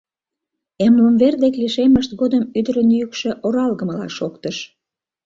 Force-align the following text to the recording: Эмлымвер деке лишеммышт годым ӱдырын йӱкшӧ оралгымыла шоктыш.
Эмлымвер 0.85 1.33
деке 1.43 1.57
лишеммышт 1.63 2.11
годым 2.21 2.43
ӱдырын 2.57 2.89
йӱкшӧ 2.99 3.29
оралгымыла 3.45 4.07
шоктыш. 4.17 4.57